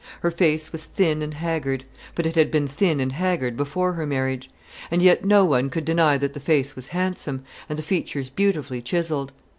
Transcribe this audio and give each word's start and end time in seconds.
Her 0.21 0.31
face 0.31 0.71
was 0.71 0.85
thin 0.85 1.21
and 1.21 1.35
haggard; 1.35 1.83
but 2.15 2.25
it 2.25 2.33
had 2.33 2.49
been 2.49 2.65
thin 2.67 2.99
and 2.99 3.11
haggard 3.11 3.55
before 3.55 3.93
her 3.93 4.07
marriage. 4.07 4.49
And 4.89 4.99
yet 4.99 5.23
no 5.25 5.45
one 5.45 5.69
could 5.69 5.85
deny 5.85 6.17
that 6.17 6.33
the 6.33 6.39
face 6.39 6.75
was 6.75 6.87
handsome, 6.87 7.43
and 7.69 7.77
the 7.77 7.83
features 7.83 8.31
beautifully 8.31 8.81
chiselled. 8.81 9.31